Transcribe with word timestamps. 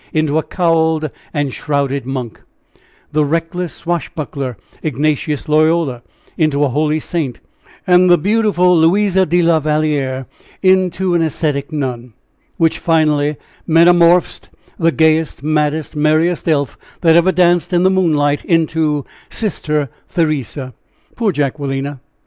into 0.11 0.39
a 0.39 0.43
cowled 0.43 1.11
and 1.31 1.53
shrouded 1.53 2.07
monk; 2.07 2.41
the 3.11 3.23
reckless 3.23 3.71
swashbuckler, 3.71 4.57
Ignatius 4.81 5.47
Loyola, 5.47 6.01
into 6.39 6.63
a 6.63 6.69
holy 6.69 6.99
saint, 6.99 7.39
and 7.85 8.09
the 8.09 8.17
beautiful 8.17 8.75
Louise 8.75 9.13
de 9.13 9.43
la 9.43 9.59
Valliere 9.59 10.25
into 10.63 11.13
an 11.13 11.21
ascetic 11.21 11.71
nun; 11.71 12.13
which 12.57 12.79
finally 12.79 13.37
metamorphosed 13.67 14.49
the 14.79 14.91
gayest, 14.91 15.43
maddest, 15.43 15.95
merriest 15.95 16.49
elf 16.49 16.79
that 17.01 17.15
ever 17.15 17.31
danced 17.31 17.71
in 17.71 17.83
the 17.83 17.91
moonlight 17.91 18.43
into 18.45 19.05
Sister 19.29 19.87
Theresa. 20.11 20.73
Poor 21.15 21.31
Jacquelina! 21.31 21.99